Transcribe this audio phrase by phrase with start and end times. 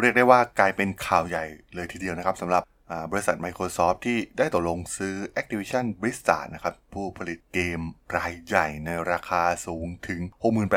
[0.00, 2.62] เรียกได้ว่ากลายเป็นข่าวใหญ่เลยทีเดียวนะครับสำหรับ
[3.12, 7.80] บริษัท Microsoft ที่ได้ตกลงซื้อ Activision Blizzard นะครับ ผู้ผลิตเกม
[8.16, 10.20] รายใหญ่ในราคาสูงถึง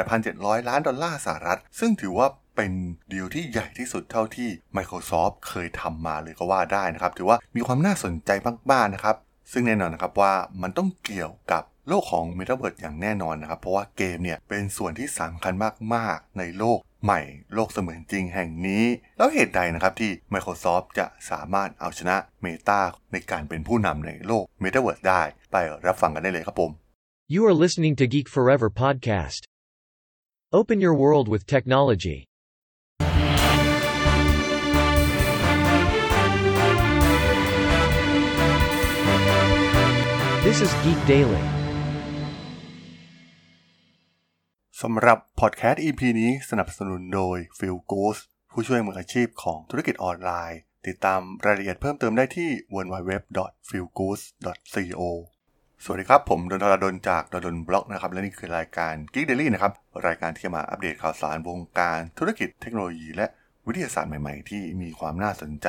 [0.05, 2.71] 68,700 ล้านดอลลาร์สหรัฐ ซึ่งถือว่าเป็น
[3.12, 8.31] ดีลที่ใหญ่ที่สุดเท่าที่ Microsoft เคยทำมาเลยก็ว่าได้นะครับ ถือว่ามีความน่าสนใจ
[8.72, 9.15] มากๆนะครับ
[9.51, 15.53] ซึ่งแน่นอนนะครับว่ามันต้องเกี่ยวกับโลกของ Metaverse อย่างแน่นอนนะครับ เพราะว่าเกมเนี่ยเป็นส่วนที่สำคัญ
[15.96, 17.22] มากๆ ในโลก ใหม่
[17.54, 18.86] โลกเสมือนจริงแห่งนี้
[19.18, 26.72] แล้วเหตุใดนะครับที่ Microsoft จะสามารถเอาชนะ Meta ในการเป็นผู้นำในโลก Metaverse ได้ ไปรับฟังกันได้เลยครับผม
[27.36, 29.42] You are listening to Geek Forever podcast.
[30.59, 32.20] Open your world with technology.
[40.44, 41.61] This is Geek Daily.
[44.81, 48.17] สำหรับพอดแคสต์ EP นี้สนับสนุนโดย f i l g o o s
[48.52, 55.02] ผู้ช่วยมืออาชีพของธุรกิจออนไลน์ ติดตามรายละเอียดเพิ่มเติมได้ที่ www.feelgood.co
[55.83, 59.73] สวัสดีครับ ผมดนทรดนจากดนบล็อกนะครับ และนี่คือรายการ Geek Daily นะครับ
[60.08, 63.25] รายการที่จะมาอัปเดตข่าวสารวงการธุรกิจเทคโนโลยีและ
[63.67, 65.67] วิทยาศาสตร์ใหม่ ๆ ที่มีความน่าสนใจ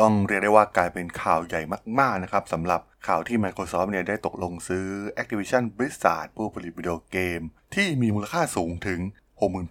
[0.00, 1.62] ต้องเรียกได้ว่ากลายเป็นข่าวใหญ่
[1.98, 4.86] มากๆนะครับสำหรับข่าวที่ Microsoft เนี่ยได้ตกลงซื้อ
[5.20, 7.40] Activision Blizzard ผู้ผลิตวิดีโอเกม
[7.74, 9.00] ที่มีมูลค่าสูงถึง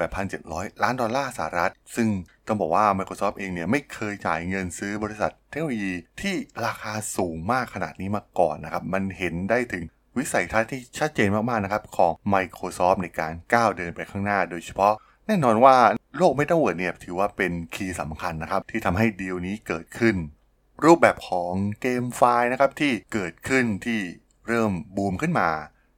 [0.06, 2.10] 68,700 ล้านดอลลาร์สหรัฐ ซึ่ง
[2.48, 6.36] ต้องบอกว่า Microsoft เองเนี่ยไม่เคยจ่ายเงินซื้อบริษัทเทคโนโลยีที่
[6.66, 9.84] ราคาสูงมากขนาดนี้มาก่อนนะครับ มันเห็นได้ถึง
[10.18, 14.94] วิสัยทัศน์ที่ชัดเจนมากๆนะครับของ Microsoft ในการก้าวเดินไปข้างหน้า โดยเฉพาะ
[15.28, 15.76] แน่นอนว่า
[16.18, 20.16] โลกเมตาเวิร์ดเนี่ยถือว่าเป็น key สำคัญนะครับ ที่ทำให้ดีลนี้เกิดขึ้น
[20.86, 24.00] รูปแบบของเกมไฟล์นะครับที่เกิดขึ้นที่
[24.48, 25.50] เริ่มบูมขึ้นมา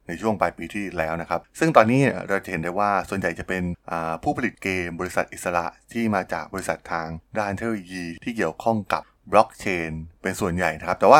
[0.08, 3.64] ในช่วงปลายปีที่แล้วนะครับ ซึ่งตอนนี้เราจะเห็นได้ว่าส่วนใหญ่จะเป็น
[4.24, 7.08] ผู้ผลิตเกมบริษัทอิสระที่มาจากบริษัททาง
[7.40, 11.20] ด้านเทคโนโลยีที่เกี่ยวข้องกับบล็อกเชนเป็นส่วนใหญ่นะครับ แต่ว่า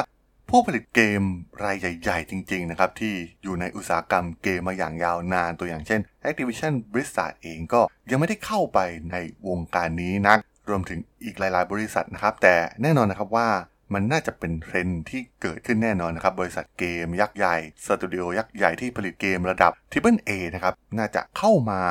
[0.56, 1.22] ผู้ผลิตเกม
[1.64, 8.80] รายใหญ่ๆ จริง ๆ นะครับ ที่อยู่ในอุตสาหกรรมเกมมาอย่างยาวนานตัวอย่างเช่น Activision Blizzard เองก็ยังไม่ได้เข้าไป
[9.11, 9.17] ใน
[9.48, 10.38] วงการนี้นัก
[10.70, 13.50] รวมถึงอีกหลายๆ บริษัทนะครับ แต่แน่นอนนะครับว่า
[13.94, 21.82] มันน่าจะเป็นเทรนที่เกิดขึ้นแน่นอนนะครับ บริษัทเกมยักษ์ใหญ่สตูดิโอยักษ์ใหญ่ที่ผลิตเกมระดับ Triple A นะครับ น่าจะเข้ามา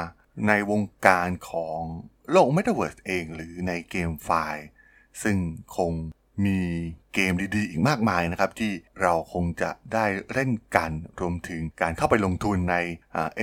[0.48, 1.80] ในวงการของ
[2.30, 4.66] โลก Metaverse เองหรือใน GameFi
[5.22, 5.36] ซึ่ง
[5.76, 5.92] คง
[6.46, 6.60] มี
[7.14, 10.90] เกมดีๆ อีกมากมายนะครับ ที่เราคงจะได้เล่นกัน
[11.20, 12.76] รวมถึงการเข้าไปลงทุนใน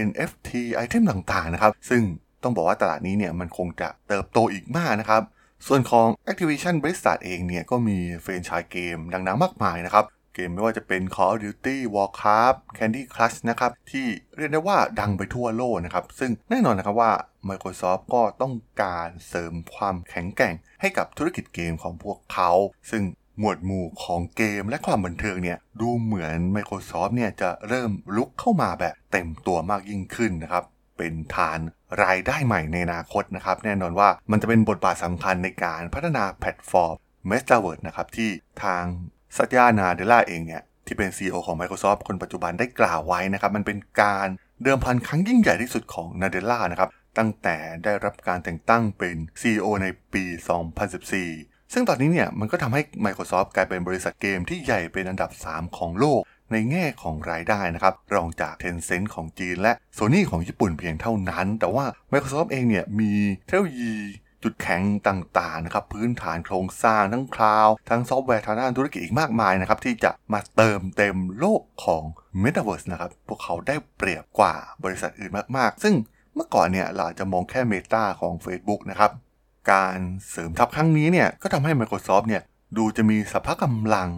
[0.08, 2.04] NFT item ต่างๆนะครับ ซึ่ง
[2.44, 5.24] ต้องบอกว่าตลาดนี้เนี่ยมันคงจะเติบโตอีกมากนะครับ
[5.68, 10.06] ส่วนของ Activision Blizzard เองเนี่ยก็มีเฟรนไชส์เกมดังๆมากมายนะครับ
[10.36, 14.08] เกมไม่ว่าจะเป็น Call of Duty Warcraft Candy Crush นะครับที่
[14.38, 17.12] เรียกได้ว่าดังไปทั่วโลกนะครับ ซึ่งแน่นอนนะครับว่า
[17.50, 22.52] Microsoft ก็ต้องการเสริมความแข็งแกร่งให้กับธุรกิจเกมของพวกเขา
[22.92, 23.04] ซึ่ง
[23.40, 30.64] หมวดหมู่ของเกมและความบันเทิงเนี่ยดูเหมือน Microsoft เนี่ยจะเริ่มรุกเข้ามาแบบเต็มตัวมากยิ่งขึ้นนะครับ
[30.98, 31.60] เป็นฐาน
[32.04, 36.96] รายได้ใหม่ในอนาคตนะครับแน่นอนว่ามันจะเป็นบทบาทสำคัญในการพัฒนาแพลตฟอร์ม
[37.30, 38.30] Metaverse นะครับที่
[38.64, 38.84] ทาง
[39.38, 44.28] สัตยานาเดล่าเองเนี่ยที่เป็น CEO ของ Microsoft คนปัจจุบันได้กล่าวไว้นะครับมันเป็นการ
[44.64, 50.24] เดิมพันครั้งยิ่งใหญ่ที่สุดของนาเดล่านะครับตั้งแต่ได้รับการแต่งตั้งเป็น CEO ในปี
[51.14, 56.22] 2014 ซึ่งตอนนี้เนี่ยมันก็ทำให้ Microsoft กลายเป็นบริษัทเกมที่ใหญ่เป็นอันดับ 3 ของโลก
[56.52, 63.14] ในแง่ของรายได้นะครับ รองจาก Tencent ของจีน และ Sony ของญี่ปุ่นเพียงเท่านั้น แต่ว่า Microsoft เองเนี่ยมี
[63.46, 63.96] เทคโนโลยี
[64.44, 72.04] จุดแข็งต่างๆนะครับพื้นฐานโครงสร้างทั้งคลาวทั้งซอฟต์แวร์ทางด้านธุรกิจอีกมากมายนะครับที่จะมาเติมเต็มโลกของ
[72.44, 75.96] Metaverse นะครับพวกเขาได้เปรียบกว่าบริษัทอื่นมากๆ ซึ่ง
[76.36, 79.12] เมื่อก่อนเนี่ยเราจะมองแค่เมตาของ Facebook นะครับ
[79.72, 79.98] การ
[80.30, 82.44] เสริมทัพครั้งนี้เนี่ยก็ทำให้ Microsoft เนี่ย
[82.78, 84.10] ดูจะมีสภาพกำลัง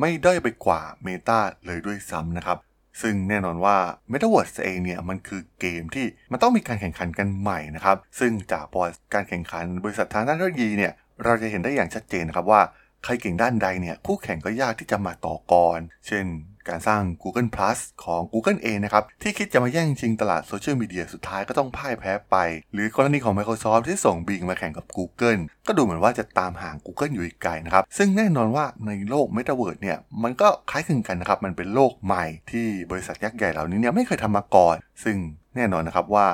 [0.00, 2.58] ไม่ด้อยไปกว่า Meta เลยด้วยซ้ำนะครับ
[3.02, 3.76] ซึ่งแน่นอนว่า
[4.12, 8.82] Metaverse เองเนี่ยมันคือเกมที่มันต้องมีการแข่งขันกันใหม่นะครับ ซึ่งจากบอ
[9.14, 10.92] การแข่งขันบริษัททางด้านเทคโนโลยีเนี่ย
[11.24, 12.60] เราจะเห็นได้อย่างชัดเจนนะครับว่า
[13.04, 16.26] ใครเก่งด้านใดเนี่ยคู่แข่งก็ยากที่จะมาต่อกร เช่น
[16.68, 22.36] การสร้าง Google Plus ของ Google เองนะครับ ที่คิดจะมาแย่งชิงตลาดโซเชียลมีเดียสุดท้ายก็ต้องพ่ายแพ้ไป
[22.72, 35.16] หรือกรณีของ Microsoft ที่ส่ง Bing มาแข่งกับ Google ก็ดูเหมือนว่าจะตามห่าง Google อยู่อีกไกลนะครับ ซึ่งแน่นอนว่าในโลก Metaverse เนี่ยมันก็คล้ายคลึงกันนะครับมันเป็นโลกใหม่ที่บริษัทยักษ์ใหญ่เหล่านี้เนี่ยไม่เคยทำมาก่อน ซึ่ง
[35.56, 36.26] แน่นอนนะครับว่า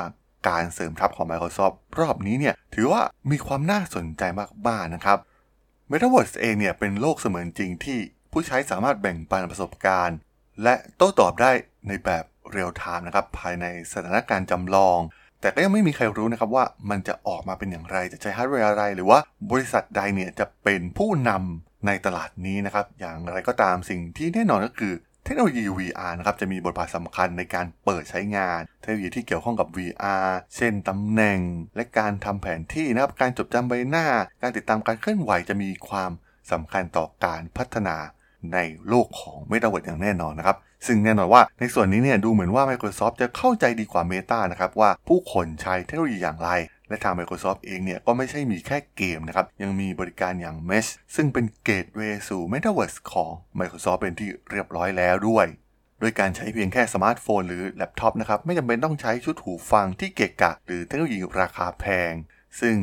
[0.49, 5.19] การเสริมทัพของ Microsoft รอบนี้เนี่ยถือว่ามีความน่าสนใจมากบ้านะครับ
[5.93, 7.99] Metaverse เองเนี่ยเป็นโลกเสมือนจริงที่
[8.33, 10.19] ผู้ใช้สามารถแบ่งปันประสบการณ์
[10.63, 11.53] และโต้ตอบได้
[11.89, 14.99] ในแบบเรียลไทม์นะครับภายในสถานการณ์จำลอง
[15.41, 19.19] แต่ก็ยังไม่มีใครรู้นะครับว่ามันจะออกมาเป็นอย่างไรจะใช้ฮาร์ดแวร์อะไร หรือว่า
[19.51, 24.95] บริษัทใดเนี่ยจะเป็นผู้นำในตลาดนี้นะครับ อย่างไรก็ตามสิ่งที่แน่นอนก็คือ
[25.25, 31.41] เทคโนโลยี VR นะครับจะมีบทบาทสำคัญในการเปิดใช้งาน เทคโนโลยีที่เกี่ยวข้องกับ VR เช่นตำแหน่ง
[31.77, 34.07] และการทำแผนที่นะครับ การจดจำใบหน้า
[34.43, 36.11] การติดตามการเคลื่อนไหวจะมีความ
[36.53, 37.97] สำคัญต่อการพัฒนา
[38.55, 38.59] ใน
[38.89, 40.57] โลกของ m e t a เวิร์อย่างแน่นอนนะครับ
[40.87, 46.51] ซึ่งแน่นอนว่าในส่วนนี้เนี่ยดูเหมือนว่า Microsoft จะเข้าใจดีกว่า Meta นะครับว่าผู้คนใช้เทคโนโลยีอย่างไร
[46.91, 55.47] และทาง Microsoft เองเนี่ยก็ไม่ใช่มีแค่เกมนะครับ ยังมีบริการอย่าง Mesh ซึ่งเป็น gateway สู่ Metaverse ของ Microsoft เป็นที่เรียบร้อยแล้วด้วย
[56.01, 62.13] โดยการใช้เพียงแค่สมาร์ทโฟนหรือแล็ปท็อปนะครับ ไม่จำเป็นต้องใช้ชุดหูฟังที่เกะกะ หรือเทคโนโลยีราคาแพง
[62.61, 62.77] ซึ่ง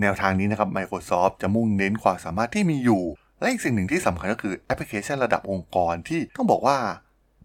[0.00, 3.02] แนวทางนี้นะครับ Microsoft จะมุ่งเน้นความสามารถที่มีอยู่
[3.40, 6.78] และอีกสิ่งหนึ่งที่สำคัญก็คือแอปพลิเคชันระดับองค์กรที่ต้องบอกว่า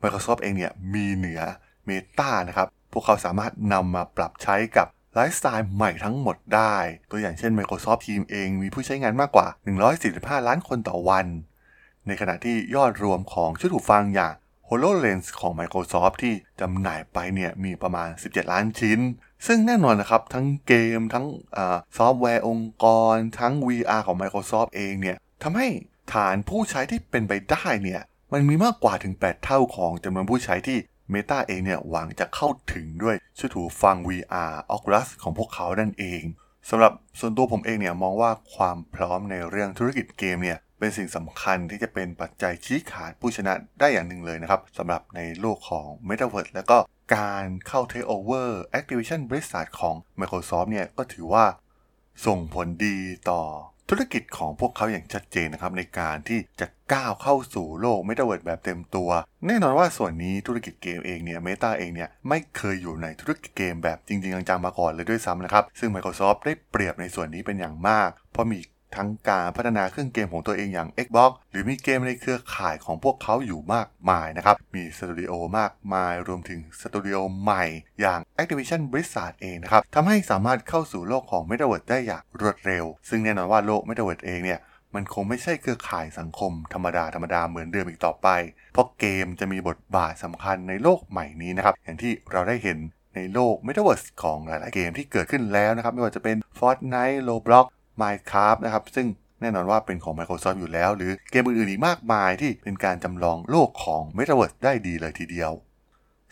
[0.02, 1.42] Microsoft เองเนี่ยมีเหนือ
[1.88, 6.76] Meta นะครับ พวกเขาสามารถนำมาปรับใช้กับ ไลฟ์สไตล์ใหม่ทั้งหมดได้
[7.12, 9.48] ตัวอย่างเช่น Microsoft Teams เองมีผู้ใช้งานมากกว่า
[9.98, 11.26] 145 ล้านคนต่อวัน
[12.08, 14.34] ในขณะที่ยอดรวมของชุดหูฟังอย่าง
[14.70, 19.00] HoloLens ของ Microsoft ที่จำหน่ายไปเนี่ยมีประมาณ 17 ล้านชิ้น
[19.48, 21.26] ซึ่งแน่นอนนะครับ ทั้งเกม ทั้ง
[21.98, 25.68] ซอฟต์แวร์องค์กร ทั้ง VR ของ Microsoft เองเนี่ยทำให้
[26.14, 28.02] ฐานผู้ใช้ที่เป็นไปได้เนี่ย
[28.34, 30.78] มันมีมากกว่าถึง 8 เท่าของจำนวนผู้ใช้ที่
[31.14, 36.22] Meta เองเนี่ยหวังจะเข้าถึงด้วยชุดหูฟัง VR Oculus ของพวกเขานั่นเอง
[36.70, 46.78] สำหรับส่วนตัวผมเองเนี่ยมองว่าความพร้อมในเรื่องธุรกิจเกมเนี่ยเป็นสิ่งสำคัญที่จะเป็นปัจจัยชี้ขาดผู้ชนะได้อย่างหนึ่งเลยนะครับสำหรับในโลกของ Metaverse แล้วก็
[47.16, 51.46] การเข้า Take Over Activision Blizzard ของ Microsoft เนี่ยก็ถือว่า
[52.26, 52.98] ส่งผลดี
[53.30, 53.42] ต่อ
[53.94, 59.10] ธุรกิจของพวกเขาอย่างชัดเจนนะครับในการที่จะก้าวเข้าสู่โลก Metaverse แบบเต็มตัว
[59.48, 68.60] แน่นอนว่าส่วนนี้ธุรกิจเกมเองเนี่ยเมตาเองเนี่ยไม่เคยอยู่ในธุรกิจเกมแบบจริงๆจังๆมาก่อนเลยด้วยซ้ำนะครับ ซึ่ง Microsoft ได้เปรียบในส่วนนี้เป็นอย่างมาก เพราะมี
[68.96, 77.64] ทั้งการพัฒนาเครื่องเกมของตัวเองอย่าง Xbox หรือมีเกมในเครือข่ายของพวกเขาอยู่มากมายนะครับ มีสตูดิโอมากมายรวมถึงสตูดิโอใหม่
[78.02, 84.60] อย่าง Activision Blizzard เองนะครับทำให้สามารถเข้าสู่โลกของ Metaverse ได้อย่างรวดเร็ว ซึ่งแน่นอนว่าโลก Metaverse เองเนี่ย
[84.96, 88.28] มันคงไม่ใช่เครือข่ายสังคมธรรมดาธรรมดาเหมือนเดิมอีกต่อไป
[88.74, 92.78] เพราะเกมจะมีบทบาทสำคัญในโลกใหม่นี้นะครับ อย่างที่เราได้เห็น
[93.16, 97.66] ในโลก Metaverse ของหลาย ๆ เกมที่เกิดขึ้นแล้วนะครับ ไม่ว่าจะเป็น Fortnite Roblox
[98.02, 99.08] Minecraft นะครับ ซึ่ง
[99.42, 105.52] แน่นอนว่าเป็นของ Microsoft อยู่แล้ว หรือเกมอื่นๆ อีกมากมายที่เป็นการจำลองโลกของ Metaverse ได้ดีเลยทีเดียว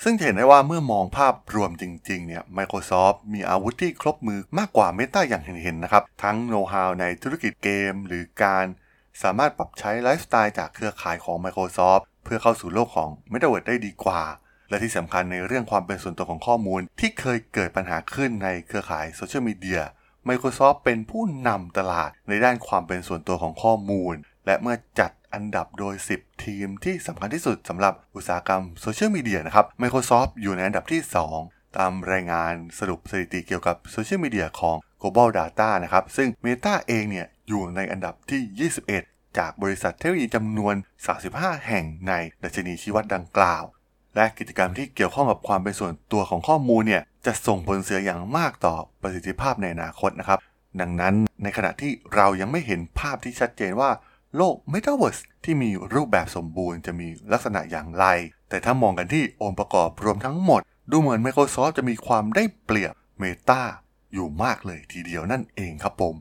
[0.04, 8.66] ซึ่งเห็นได้ว่าเมื่อมองภาพรวมจริง ๆ เนี่ย Microsoft มีอาวุธที่ครบมือมากกว่า Meta อย่างเห็น ๆ นะครับ ทั้งโน้ตฮาวในธุรกิจเกม หรือการ
[9.24, 14.22] สามารถปรับใช้ไลฟ์สไตล์จากเครือข่ายของ Microsoft เพื่อเข้าสู่โลกของ Metaverse ได้ดีกว่า
[14.70, 19.82] และที่สำคัญในเรื่องความเป็นส่วนตัวของข้อมูลที่เคยเกิดปัญหาขึ้นในเครือข่ายโซเชียลมีเดีย
[20.30, 24.14] Microsoft เป็นผู้นำตลาดในด้านความเป็นส่วนตัวของข้อมูล
[24.46, 31.02] และเมื่อจัดอันดับโดย 10 ทีมที่สำคัญที่สุดสำหรับอุตสาหกรรมโซเชียลมีเดียนะครับ Microsoft อยู่ในอันดับที่
[31.40, 40.76] 2 ตามรายงานสรุปสถิติเกี่ยวกับโซเชียลมีเดียของ Global Data นะครับ ซึ่ง Meta เองเนี่ยอยู่ในอันดับที่ 21 จากบริษัทเทคโนโลยีจำนวน
[41.22, 43.64] 35 แห่งในดัชนีชี้วัดดังกล่าว
[44.16, 50.40] และกิจกรรมที่เกี่ยวข้องกับความเป็นส่วนตัวของข้อมูลเนี่ยจะส่งผลเสียอย่างมากต่อประสิทธิภาพในอนาคตนะครับ
[50.82, 51.14] ดังนั้น
[51.44, 53.90] ในขณะที่เรายังไม่เห็นภาพที่ชัดเจนว่า
[54.36, 58.06] โลก Metaverse ที่มีรูปแบบสมบูรณ์จะมีลักษณะอย่างไร
[58.50, 63.62] แต่ถ้ามองกันที่องค์ประกอบรวมทั้งหมด ดูเหมือน Microsoft จะมีความได้เปรียบ Meta
[64.14, 66.16] อยู่มากเลยทีเดียวนั่นเองครับผม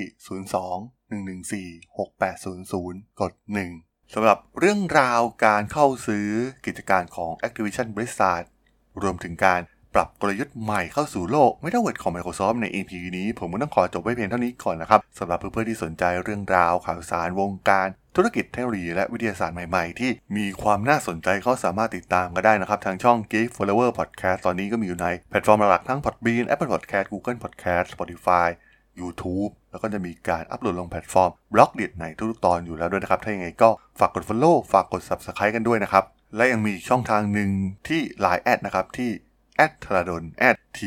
[0.56, 3.34] 02 114 6800 กด
[3.74, 6.29] 1 สำหรับเรื่องราวการเข้าซื้อ
[6.65, 8.46] กิจการของ Activision Blizzard
[9.01, 9.62] รวมถึงการ
[9.96, 17.88] ปรับกลยุทธ์ใหม่เข้าสู่โลก Metaverse ของ Microsoft ใน EP นี้ ผมก็ต้องขอจบไว้เพียงเท่านี้ก่อนนะครับสำหรับเพื่อนๆที่สนใจเรื่องราวข่าวสารวงการ
[18.19, 28.47] ธุรกิจเทคโนโลยีและวิทยาศาสตร์ใหม่ๆ ที่มีความน่าสนใจก็สามารถติดตามก็ได้นะครับ ทางช่อง Geek Forever Podcast ตอนนี้ก็มีอยู่ในแพลตฟอร์มหลักๆทั้ง Podbean Apple Podcast Google Podcast Spotify
[29.00, 33.69] YouTube แล้วก็จะมีการอัปโหลดลงแพลตฟอร์ม Blockdit ในทุกๆตอนอยู่แล้วด้วยนะครับ ถ้าอย่างไงก็
[34.00, 36.03] ฝากกด Follow ฝากกด Subscribe กันด้วยนะครับ
[36.36, 37.50] และยังมีช่องทางหนึ่ง
[37.88, 39.09] ที่ Line แอดนะครับที่
[39.55, 40.79] at ทราดน at T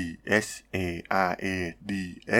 [0.46, 0.76] H A
[1.28, 1.46] R A
[1.90, 1.92] D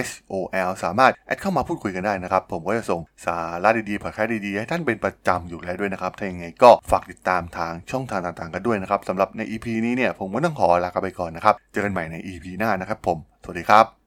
[0.07, 0.35] S O
[0.69, 14.00] L สามารถ add เข้ามาพูดคุยกันได้นะครับ ผมก็จะส่งสาระดีๆพอดแคสต์ดีๆ ให้ท่านเป็นประจำอยู่แล้วด้วยนะครับ ถ้าอย่างไงก็ฝากติดตามทางช่องทางต่างๆ กันด้วยนะครับสำหรับใน EP นี้เนี่ยผมก็ต้องขอลาไปก่อนนะครับ เจอกันใหม่ใน EP หน้านะครับผม สวัสดีครับ